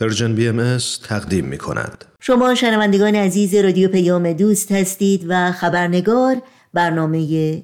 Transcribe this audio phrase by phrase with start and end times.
[0.00, 0.78] پرژن بی ام
[1.08, 2.04] تقدیم می کند.
[2.20, 6.42] شما شنوندگان عزیز رادیو پیام دوست هستید و خبرنگار
[6.74, 7.18] برنامه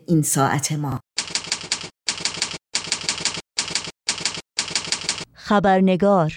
[0.07, 1.01] این ساعت ما.
[5.35, 6.33] خبرنگار.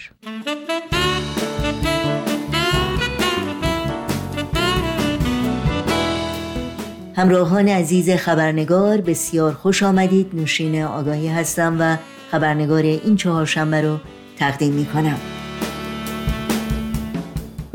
[7.15, 10.29] همراهان عزیز خبرنگار بسیار خوش آمدید.
[10.33, 11.97] نوشین آگاهی هستم و
[12.31, 13.97] خبرنگار این چهارشنبه رو
[14.39, 15.19] تقدیم می کنم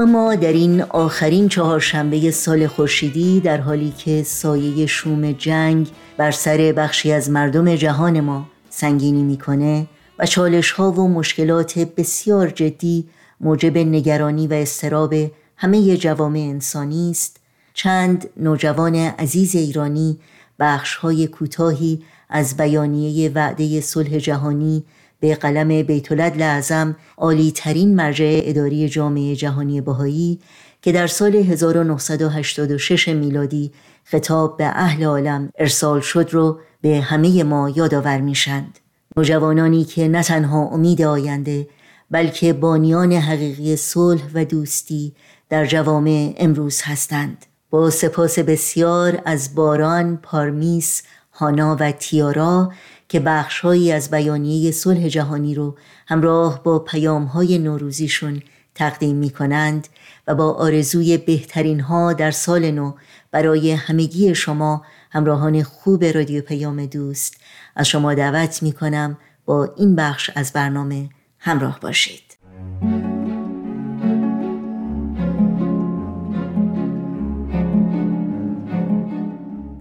[0.04, 6.74] ما در این آخرین چهارشنبه سال خورشیدی در حالی که سایه شوم جنگ بر سر
[6.76, 9.86] بخشی از مردم جهان ما سنگینی می‌کنه
[10.18, 13.08] و چالش ها و مشکلات بسیار جدی
[13.40, 15.14] موجب نگرانی و استراب
[15.56, 17.40] همه جوامع انسانی است
[17.74, 20.18] چند نوجوان عزیز ایرانی
[20.58, 24.84] بخش های کوتاهی از بیانیه وعده صلح جهانی
[25.22, 30.38] به قلم بیتولد اعظم عالی ترین مرجع اداری جامعه جهانی بهایی
[30.82, 33.72] که در سال 1986 میلادی
[34.04, 38.78] خطاب به اهل عالم ارسال شد رو به همه ما یادآور میشند
[39.16, 41.68] نوجوانانی که نه تنها امید آینده
[42.10, 45.14] بلکه بانیان حقیقی صلح و دوستی
[45.48, 47.46] در جوامع امروز هستند.
[47.70, 52.72] با سپاس بسیار از باران، پارمیس، هانا و تیارا
[53.08, 58.42] که بخشهایی از بیانیه صلح جهانی رو همراه با پیامهای نوروزیشون
[58.74, 59.88] تقدیم می کنند
[60.26, 62.92] و با آرزوی بهترین ها در سال نو
[63.30, 67.36] برای همگی شما همراهان خوب رادیو پیام دوست
[67.76, 72.21] از شما دعوت می کنم با این بخش از برنامه همراه باشید.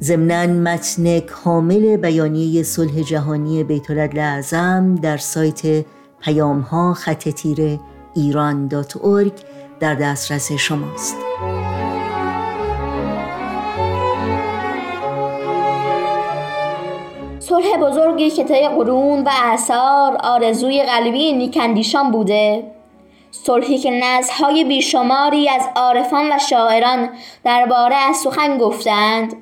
[0.03, 5.85] ضمنا متن کامل بیانیه صلح جهانی بیت اعظم در سایت
[6.21, 7.80] پیام ها خط تیره
[8.16, 8.97] ایران دات
[9.79, 11.17] در دسترس شماست.
[17.39, 22.63] صلح بزرگی که طی قرون و اثار آرزوی قلبی نیکندیشان بوده.
[23.31, 27.09] صلحی که نزهای بیشماری از عارفان و شاعران
[27.44, 29.33] درباره از سخن گفتند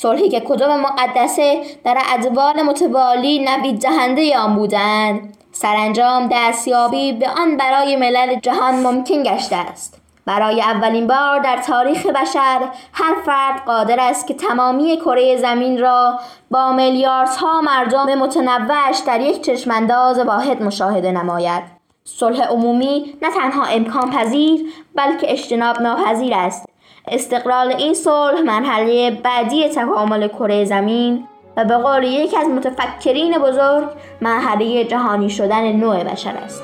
[0.00, 5.36] صلحی که کتب مقدسه در ادوار متوالی نوید دهنده آن بودند.
[5.52, 10.00] سرانجام دستیابی به آن برای ملل جهان ممکن گشته است.
[10.26, 12.60] برای اولین بار در تاریخ بشر
[12.92, 16.18] هر فرد قادر است که تمامی کره زمین را
[16.50, 21.62] با میلیاردها مردم متنوعش در یک چشمانداز واحد مشاهده نماید.
[22.04, 24.60] صلح عمومی نه تنها امکان پذیر
[24.94, 26.68] بلکه اجتناب ناپذیر است.
[27.12, 33.88] استقلال این صلح مرحله بعدی تکامل کره زمین و به قول یکی از متفکرین بزرگ
[34.20, 36.62] مرحله جهانی شدن نوع بشر است.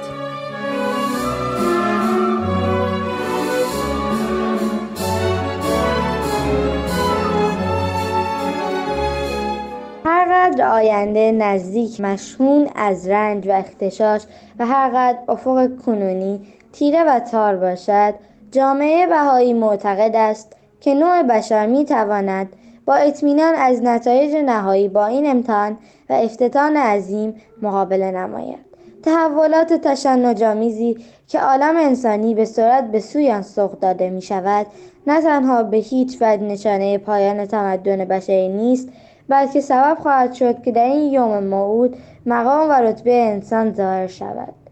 [10.04, 14.22] هرقدر آینده نزدیک مشهون از رنج و اختشاش
[14.58, 16.40] و هرقدر افق کنونی
[16.72, 18.14] تیره و تار باشد
[18.54, 22.48] جامعه بهایی معتقد است که نوع بشر می تواند
[22.86, 25.78] با اطمینان از نتایج نهایی با این امتحان
[26.10, 28.58] و افتتان عظیم مقابله نماید.
[29.02, 30.96] تحولات تشنجآمیزی
[31.28, 34.66] که عالم انسانی به سرعت به سوی آن سوق داده می شود
[35.06, 38.88] نه تنها به هیچ وجه نشانه پایان تمدن بشری نیست
[39.28, 44.63] بلکه سبب خواهد شد که در این یوم موعود مقام و رتبه انسان ظاهر شود.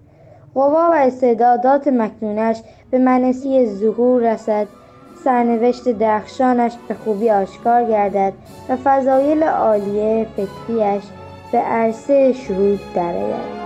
[0.55, 4.67] قوا و استعدادات مکنونش به منسی ظهور رسد.
[5.25, 8.33] سرنوشت درخشانش به خوبی آشکار گردد
[8.69, 11.03] و فضایل عالیه فکریش
[11.53, 13.62] به عرصه شهود درآید.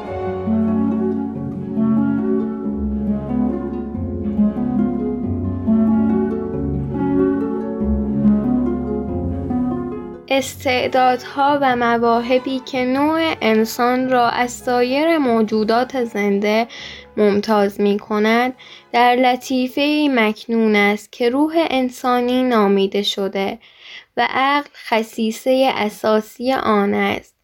[10.37, 16.67] استعدادها و مواهبی که نوع انسان را از سایر موجودات زنده
[17.17, 18.55] ممتاز می کند
[18.93, 23.59] در لطیفه مکنون است که روح انسانی نامیده شده
[24.17, 27.35] و عقل خصیصه اساسی آن است.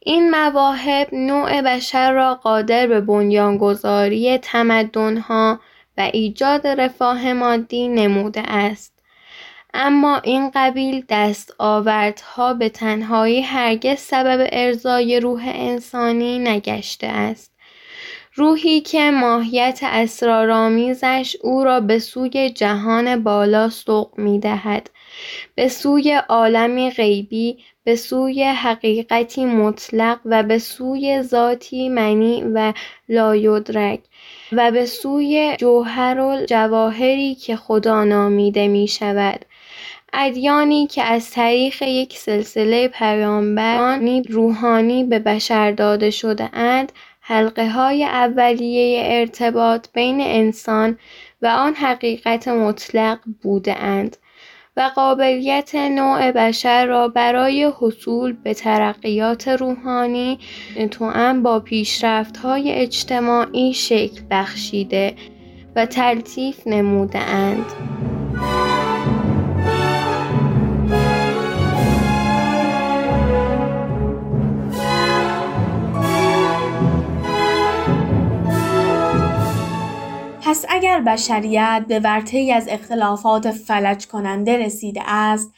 [0.00, 5.60] این مواهب نوع بشر را قادر به بنیانگذاری تمدنها
[5.98, 8.95] و ایجاد رفاه مادی نموده است.
[9.76, 17.52] اما این قبیل دستاوردها به تنهایی هرگز سبب ارزای روح انسانی نگشته است.
[18.34, 24.90] روحی که ماهیت اسرارآمیزش او را به سوی جهان بالا سوق می دهد.
[25.54, 32.72] به سوی عالمی غیبی به سوی حقیقتی مطلق و به سوی ذاتی منی و
[33.08, 34.00] لایدرک
[34.52, 39.44] و به سوی جوهر و جواهری که خدا نامیده می شود
[40.18, 48.04] ادیانی که از طریق یک سلسله پیامبرانی روحانی به بشر داده شده اند حلقه های
[48.04, 50.98] اولیه ارتباط بین انسان
[51.42, 54.16] و آن حقیقت مطلق بوده اند
[54.76, 60.38] و قابلیت نوع بشر را برای حصول به ترقیات روحانی
[60.90, 61.64] توأم با
[62.42, 65.14] های اجتماعی شکل بخشیده
[65.76, 67.66] و تلطیف نموده اند.
[80.46, 85.54] پس اگر بشریت به ورطه از اختلافات فلج کننده رسیده است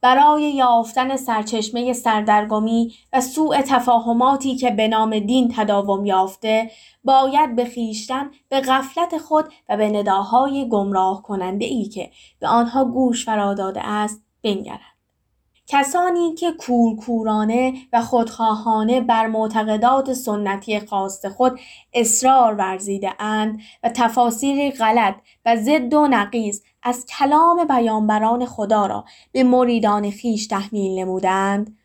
[0.00, 6.70] برای یافتن سرچشمه سردرگمی و سوء تفاهماتی که به نام دین تداوم یافته
[7.04, 12.84] باید به خیشتن به غفلت خود و به نداهای گمراه کننده ای که به آنها
[12.84, 14.87] گوش فرا داده است بنگرد.
[15.70, 21.60] کسانی که کورکورانه و خودخواهانه بر معتقدات سنتی خاص خود
[21.92, 25.14] اصرار ورزیده اند و تفاسیر غلط
[25.46, 31.76] و ضد و نقیز از کلام بیانبران خدا را به مریدان خیش تحمیل نمودند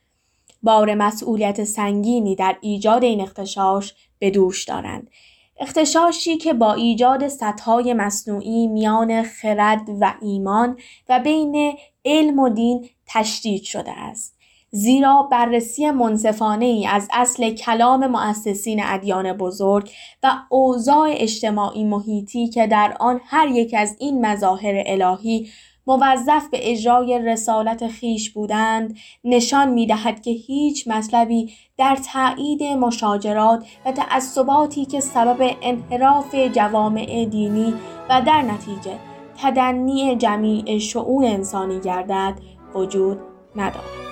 [0.63, 5.09] بار مسئولیت سنگینی در ایجاد این اختشاش به دوش دارند.
[5.57, 10.77] اختشاشی که با ایجاد سطحهای مصنوعی میان خرد و ایمان
[11.09, 14.33] و بین علم و دین تشدید شده است.
[14.75, 19.89] زیرا بررسی منصفانه ای از اصل کلام مؤسسین ادیان بزرگ
[20.23, 25.49] و اوضاع اجتماعی محیطی که در آن هر یک از این مظاهر الهی
[25.87, 33.65] موظف به اجرای رسالت خیش بودند نشان می دهد که هیچ مطلبی در تایید مشاجرات
[33.85, 37.73] و تعصباتی که سبب انحراف جوامع دینی
[38.09, 42.33] و در نتیجه تدنی جمیع شعون انسانی گردد
[42.75, 43.19] وجود
[43.55, 44.03] ندارد.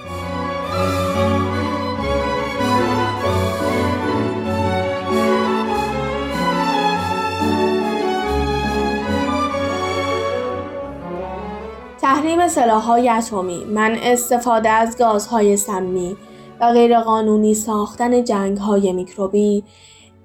[12.01, 16.17] تحریم سلاحهای اتمی، من استفاده از گازهای سمی
[16.59, 19.63] و غیرقانونی ساختن جنگهای میکروبی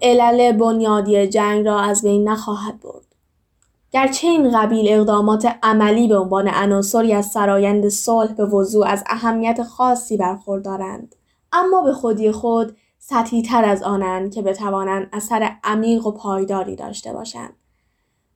[0.03, 3.06] علل بنیادی جنگ را از بین نخواهد برد.
[3.97, 9.63] گرچه این قبیل اقدامات عملی به عنوان عناصری از سرایند صلح به وضوع از اهمیت
[9.63, 11.15] خاصی برخوردارند.
[11.53, 17.13] اما به خودی خود سطحی تر از آنند که بتوانند اثر عمیق و پایداری داشته
[17.13, 17.53] باشند.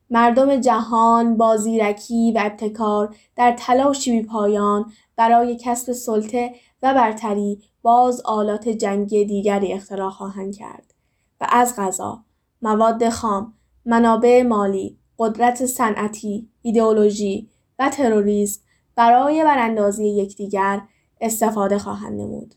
[0.09, 4.85] مردم جهان با زیرکی و ابتکار در تلاشی بی پایان
[5.15, 6.53] برای کسب سلطه
[6.83, 10.93] و برتری باز آلات جنگی دیگری اختراع خواهند کرد.
[11.41, 12.23] و از غذا
[12.61, 13.53] مواد خام
[13.85, 18.61] منابع مالی قدرت صنعتی، ایدئولوژی و تروریسم
[18.95, 20.81] برای براندازی یکدیگر
[21.21, 22.55] استفاده خواهند نمود.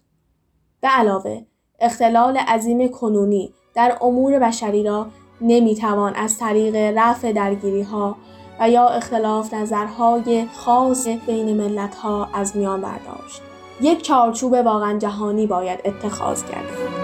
[0.80, 1.42] به علاوه
[1.80, 5.06] اختلال عظیم کنونی در امور بشری را
[5.40, 8.16] نمی‌توان از طریق رفع درگیری ها
[8.60, 13.42] و یا اختلاف نظرهای خاص بین ملت ها از میان برداشت.
[13.80, 17.03] یک چارچوب واقعا جهانی باید اتخاذ کرد.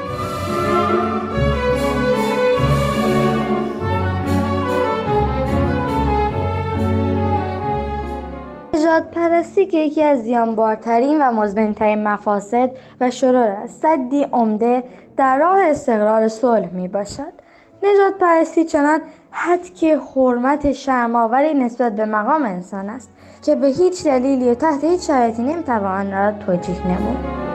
[8.91, 12.71] نجات پرستی که یکی از زیانبارترین و مزمنترین مفاسد
[13.01, 14.85] و شرور است صدی عمده
[15.17, 17.33] در راه استقرار صلح می باشد
[17.83, 23.11] نجات پرستی چنان حد که حرمت شرماوری نسبت به مقام انسان است
[23.43, 27.50] که به هیچ دلیلی و تحت هیچ شرایطی نمی‌توان را توجیه نمود.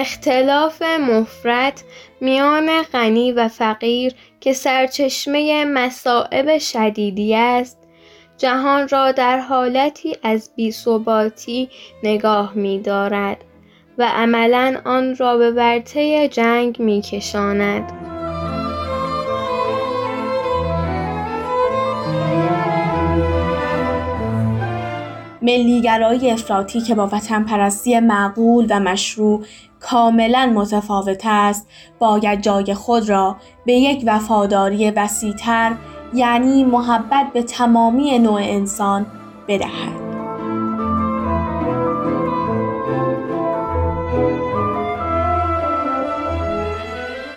[0.00, 1.80] اختلاف مفرط
[2.20, 7.78] میان غنی و فقیر که سرچشمه مصائب شدیدی است
[8.38, 11.68] جهان را در حالتی از بیثباتی
[12.02, 13.44] نگاه می دارد
[13.98, 17.92] و عملا آن را به ورطه جنگ می کشاند.
[25.42, 29.44] ملیگرایی افراطی که با وطن پرستی معقول و مشروع
[29.80, 31.68] کاملا متفاوت است
[31.98, 35.72] باید جای خود را به یک وفاداری وسیعتر
[36.14, 39.06] یعنی محبت به تمامی نوع انسان
[39.48, 40.09] بدهد.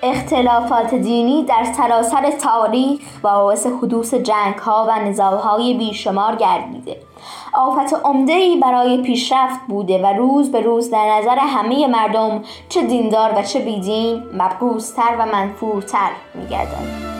[0.03, 6.97] اختلافات دینی در سراسر تاریخ باعث حدوث جنگ ها و نزاعهای بیشمار گردیده.
[7.53, 13.33] آفت عمده برای پیشرفت بوده و روز به روز در نظر همه مردم چه دیندار
[13.37, 17.12] و چه بیدین مبغوزتر و منفورتر میگردد.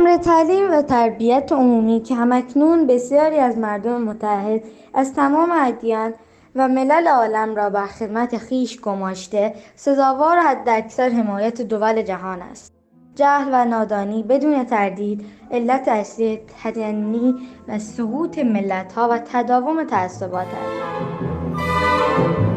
[0.00, 4.62] امر تعلیم و تربیت عمومی که همکنون بسیاری از مردم متحد
[4.94, 6.14] از تمام ادیان
[6.54, 12.72] و ملل عالم را بر خدمت خیش گماشته سزاوار حداکثر حمایت دول جهان است.
[13.14, 17.34] جهل و نادانی بدون تردید علت اصلی تدنی
[17.68, 22.47] و سقوط ملت ها و تداوم تعصبات است.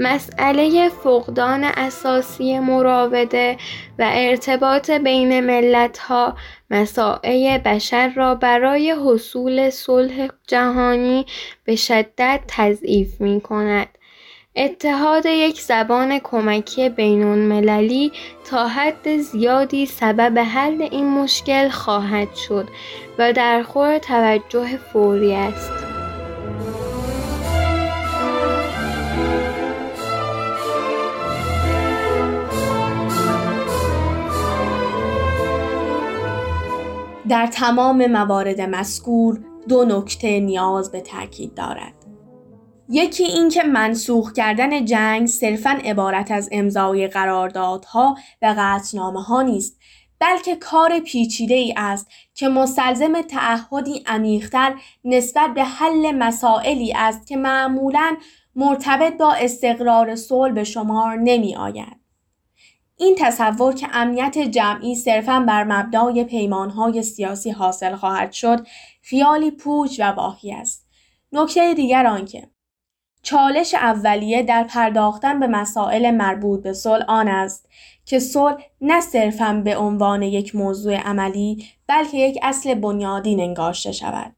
[0.00, 3.56] مسئله فقدان اساسی مراوده
[3.98, 6.36] و ارتباط بین ملت‌ها
[6.70, 11.26] مساعی بشر را برای حصول صلح جهانی
[11.64, 13.88] به شدت تضعیف می‌کند.
[14.56, 18.12] اتحاد یک زبان کمکی بین‌المللی
[18.50, 22.68] تا حد زیادی سبب حل این مشکل خواهد شد
[23.18, 25.87] و در خور توجه فوری است.
[37.28, 41.94] در تمام موارد مذکور دو نکته نیاز به تاکید دارد.
[42.88, 49.80] یکی اینکه منسوخ کردن جنگ صرفا عبارت از امضای قراردادها و قطعنامه ها نیست
[50.18, 57.36] بلکه کار پیچیده ای است که مستلزم تعهدی عمیقتر نسبت به حل مسائلی است که
[57.36, 58.16] معمولا
[58.56, 61.97] مرتبط با استقرار صلح به شمار نمی آید.
[63.00, 68.66] این تصور که امنیت جمعی صرفا بر مبنای پیمانهای سیاسی حاصل خواهد شد
[69.02, 70.88] خیالی پوچ و باهی است.
[71.32, 72.48] نکته دیگر آنکه
[73.22, 77.68] چالش اولیه در پرداختن به مسائل مربوط به صلح آن است
[78.04, 84.36] که صلح نه صرفا به عنوان یک موضوع عملی بلکه یک اصل بنیادین انگاشته شود.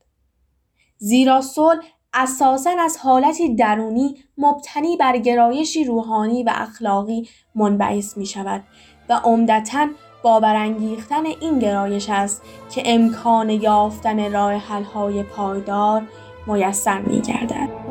[0.98, 8.62] زیرا صلح اساسا از حالتی درونی مبتنی بر گرایشی روحانی و اخلاقی منبعث می شود
[9.08, 9.88] و عمدتا
[10.22, 16.02] با برانگیختن این گرایش است که امکان یافتن راه حل‌های پایدار
[16.46, 17.89] میسر می گردد.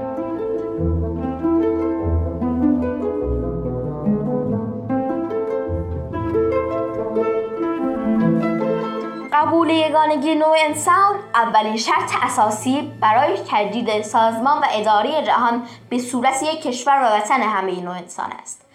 [9.40, 16.44] قبول یگانگی نوع انسان اولین شرط اساسی برای تجدید سازمان و اداره جهان به صورت
[16.44, 18.66] یک کشور و وطن همه نوع انسان است.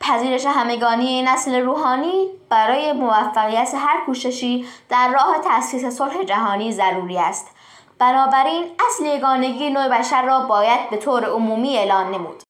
[0.00, 7.50] پذیرش همگانی نسل روحانی برای موفقیت هر کوششی در راه تأسیس صلح جهانی ضروری است.
[7.98, 12.42] بنابراین اصل یگانگی نوع بشر را باید به طور عمومی اعلان نمود.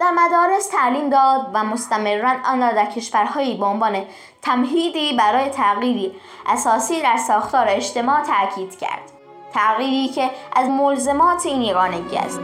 [0.00, 4.04] در مدارس تعلیم داد و مستمرا آن را در کشورهایی به عنوان
[4.42, 6.14] تمهیدی برای تغییری
[6.46, 9.12] اساسی در ساختار اجتماع تاکید کرد.
[9.52, 12.40] تغییری که از ملزمات این یگانگی است.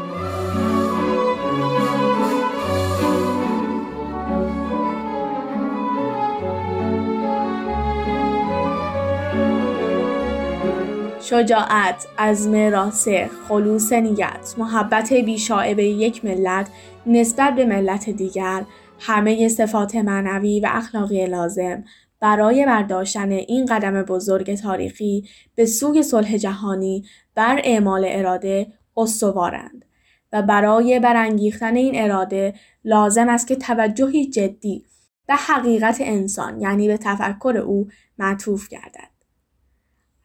[11.30, 16.68] شجاعت، عزم راسخ، خلوص نیت، محبت بیشاعبه یک ملت
[17.06, 18.64] نسبت به ملت دیگر
[19.00, 21.84] همه صفات معنوی و اخلاقی لازم.
[22.20, 29.84] برای برداشتن این قدم بزرگ تاریخی به سوی صلح جهانی بر اعمال اراده استوارند
[30.32, 34.84] و برای برانگیختن این اراده لازم است که توجهی جدی
[35.26, 39.10] به حقیقت انسان یعنی به تفکر او معطوف گردد.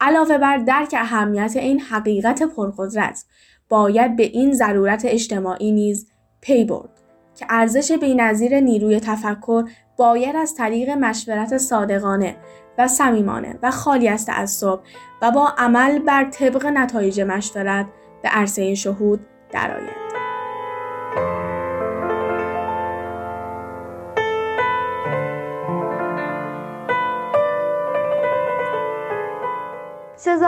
[0.01, 3.25] علاوه بر درک اهمیت این حقیقت پرقدرت
[3.69, 6.11] باید به این ضرورت اجتماعی نیز
[6.41, 7.01] پی برد
[7.35, 9.63] که ارزش بینظیر نیروی تفکر
[9.97, 12.35] باید از طریق مشورت صادقانه
[12.77, 14.79] و صمیمانه و خالی از تعصب
[15.21, 17.85] و با عمل بر طبق نتایج مشورت
[18.23, 19.19] به عرصه شهود
[19.51, 20.04] درآید.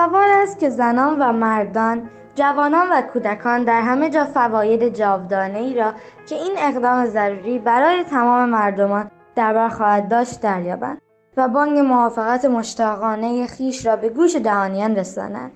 [0.07, 5.73] سزاوار است که زنان و مردان جوانان و کودکان در همه جا فواید جاودانه ای
[5.73, 5.93] را
[6.29, 11.01] که این اقدام ضروری برای تمام مردمان در بر خواهد داشت دریابند
[11.37, 15.51] و بانگ موافقت مشتاقانه خیش را به گوش دهانیان رسانند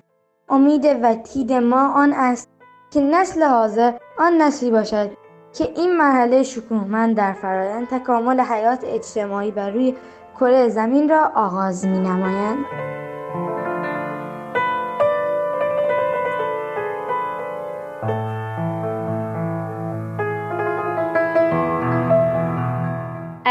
[0.48, 2.50] امید و تید ما آن است
[2.90, 5.10] که نسل حاضر آن نسلی باشد
[5.52, 9.94] که این مرحله شکوهمند در فرایند تکامل حیات اجتماعی بر روی
[10.40, 12.64] کره زمین را آغاز می نمایند.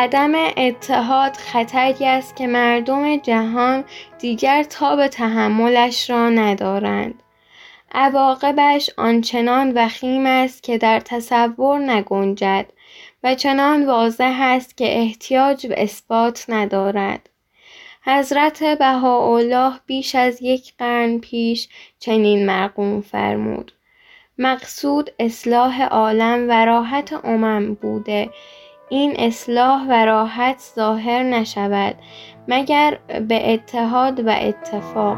[0.01, 3.83] عدم اتحاد خطری است که مردم جهان
[4.19, 7.23] دیگر تا به تحملش را ندارند.
[7.91, 12.65] عواقبش آنچنان وخیم است که در تصور نگنجد
[13.23, 17.29] و چنان واضح است که احتیاج به اثبات ندارد.
[18.03, 23.71] حضرت بهاءالله بیش از یک قرن پیش چنین مرقوم فرمود
[24.37, 28.29] مقصود اصلاح عالم و راحت امم بوده
[28.91, 31.95] این اصلاح و راحت ظاهر نشود
[32.47, 35.17] مگر به اتحاد و اتفاق.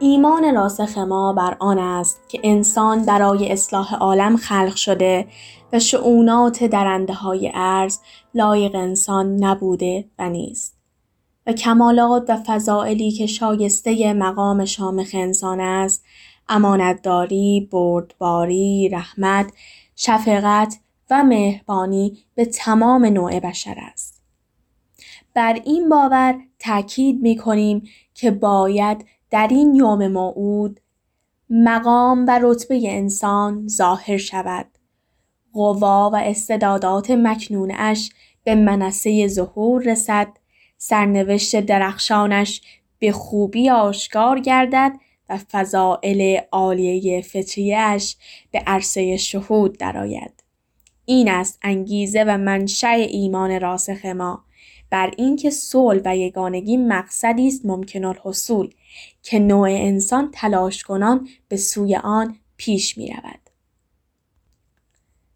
[0.00, 5.26] ایمان راسخ ما بر آن است که انسان برای اصلاح عالم خلق شده
[5.72, 7.98] و شعونات درنده های عرض
[8.34, 10.81] لایق انسان نبوده و نیست.
[11.46, 16.04] و کمالات و فضائلی که شایسته مقام شامخ انسان است
[16.48, 19.52] امانتداری، بردباری، رحمت،
[19.96, 20.78] شفقت
[21.10, 24.22] و مهربانی به تمام نوع بشر است.
[25.34, 27.82] بر این باور تاکید می کنیم
[28.14, 30.80] که باید در این یوم موعود
[31.50, 34.66] مقام و رتبه انسان ظاهر شود
[35.52, 38.10] قوا و استعدادات مکنونش
[38.44, 40.28] به منصه ظهور رسد
[40.84, 42.60] سرنوشت درخشانش
[42.98, 44.92] به خوبی آشکار گردد
[45.28, 48.16] و فضائل عالیه فطریش
[48.50, 50.44] به عرصه شهود درآید
[51.04, 54.44] این است انگیزه و منشأ ایمان راسخ ما
[54.90, 58.74] بر اینکه صلح و یگانگی مقصدی است ممکن الحصول
[59.22, 63.40] که نوع انسان تلاش کنان به سوی آن پیش می رود.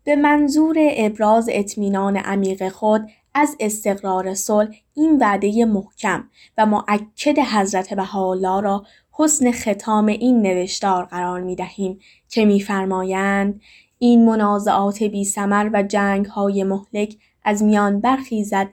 [0.04, 6.24] به منظور ابراز اطمینان عمیق خود از استقرار صلح این وعده محکم
[6.58, 13.60] و معکد حضرت بهاءالله را حسن ختام این نوشتار قرار می دهیم که میفرمایند
[13.98, 18.68] این منازعات بی سمر و جنگ های مهلک از میان برخیزد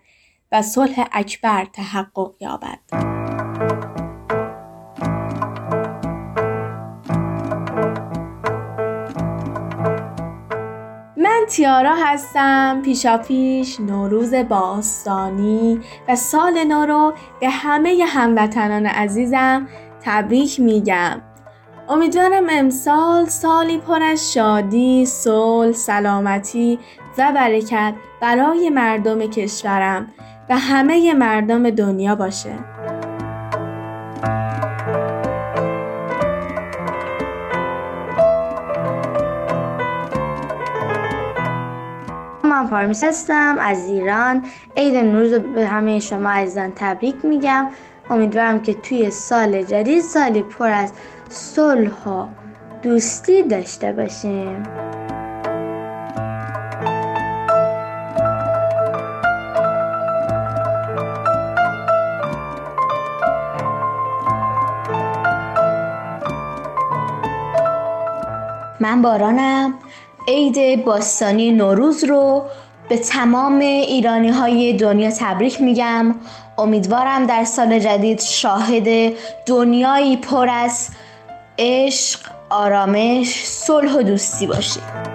[0.52, 3.22] و صلح اکبر تحقق یابد.
[11.43, 19.67] من تیارا هستم پیشا پیش نوروز باستانی و سال نو رو به همه هموطنان عزیزم
[20.01, 21.21] تبریک میگم
[21.89, 26.79] امیدوارم امسال سالی پر از شادی، صلح، سلامتی
[27.17, 30.13] و برکت برای مردم کشورم
[30.49, 32.53] و همه مردم دنیا باشه.
[42.54, 44.46] من پارمیس هستم از ایران.
[44.78, 47.68] عید نوروز به همه شما عزیزان تبریک میگم.
[48.10, 50.92] امیدوارم که توی سال جدید سالی پر از
[51.30, 52.28] صلح و
[52.84, 54.63] دوستی داشته باشیم.
[68.80, 69.74] من بارانم.
[70.27, 72.43] عید باستانی نوروز رو
[72.89, 76.15] به تمام ایرانی های دنیا تبریک میگم.
[76.57, 79.13] امیدوارم در سال جدید شاهد
[79.45, 80.89] دنیایی پر از
[81.59, 85.12] عشق، آرامش، صلح و دوستی باشید.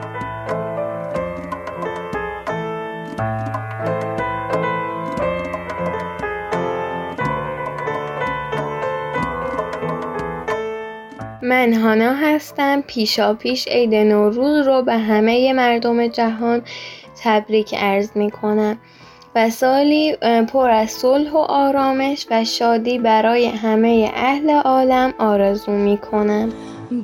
[11.49, 12.81] من هانا هستم.
[12.81, 16.63] پیشا پیش عید نوروز رو به همه مردم جهان
[17.25, 18.79] تبریک عرض می کنم
[19.35, 20.17] و سالی
[20.53, 26.53] پر از صلح و آرامش و شادی برای همه اهل عالم آرزو می کنم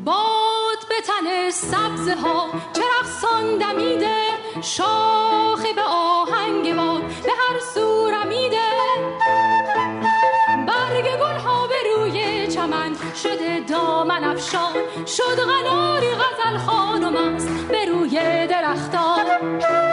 [0.05, 3.25] باد به تن سبزه ها چرخ
[3.61, 4.17] دمیده
[4.63, 8.64] شاخه به آهنگ باد به هر سو رمیده.
[14.15, 14.73] دامن افشان
[15.07, 19.84] شد غناری غزل خانم است به روی درختان.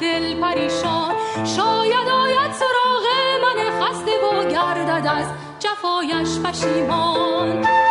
[0.00, 1.14] دل پریشان.
[1.56, 3.04] شاید آید سراغ
[3.42, 5.26] من خسته و گردد از
[5.58, 7.85] جفایش پشیمان.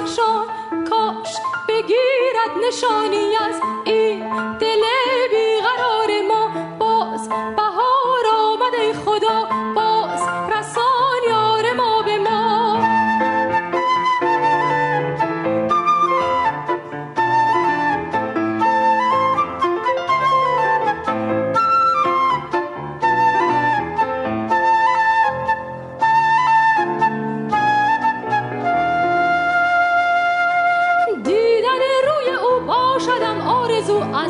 [0.00, 0.46] نقشان
[0.90, 1.34] کاش
[1.68, 4.24] بگیرد نشانی از این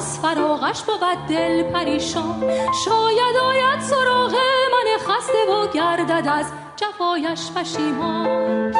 [0.00, 2.40] از فراغش بود دل پریشان.
[2.84, 4.32] شاید آید سراغ
[4.72, 8.72] من خسته و گردد از جفایش پشیمان.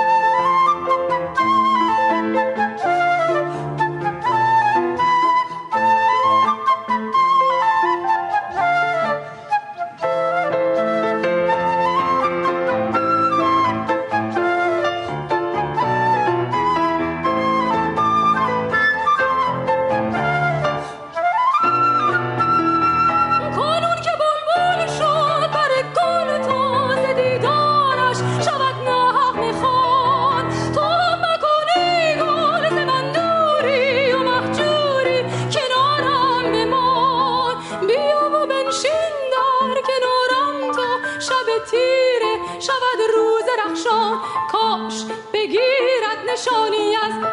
[46.41, 47.30] نشانی از